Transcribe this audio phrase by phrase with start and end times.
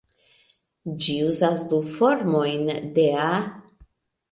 [1.03, 2.67] Ĝi uzas du formojn
[2.99, 3.31] de "a".